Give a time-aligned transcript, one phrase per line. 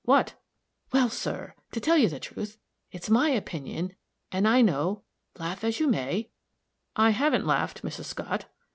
[0.03, 0.33] "What?"
[0.91, 2.57] "Well, sir, to tell you the truth,
[2.91, 3.95] it's my opinion,
[4.31, 5.03] and I know,
[5.37, 6.31] laugh as you may"
[7.05, 8.05] "I haven't laughed, Mrs.
[8.05, 8.45] Scott."